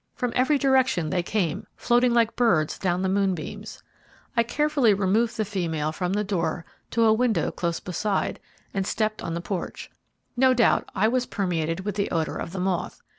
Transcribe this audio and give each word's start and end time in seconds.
From 0.15 0.33
every 0.35 0.57
direction 0.57 1.11
they 1.11 1.21
came 1.21 1.67
floating 1.77 2.11
like 2.11 2.35
birds 2.35 2.79
down 2.79 3.03
the 3.03 3.07
moonbeams. 3.07 3.83
I 4.35 4.41
carefully 4.41 4.95
removed 4.95 5.37
the 5.37 5.45
female 5.45 5.91
from 5.91 6.13
the 6.13 6.23
door 6.23 6.65
to 6.89 7.03
a 7.05 7.13
window 7.13 7.51
close 7.51 7.79
beside, 7.79 8.39
and 8.73 8.87
stepped 8.87 9.21
on 9.21 9.35
the 9.35 9.41
porch. 9.41 9.91
No 10.35 10.55
doubt 10.55 10.89
I 10.95 11.07
was 11.07 11.27
permeated 11.27 11.81
with 11.81 11.93
the 11.93 12.09
odour 12.09 12.37
of 12.37 12.51
the 12.51 12.59
moth. 12.59 12.99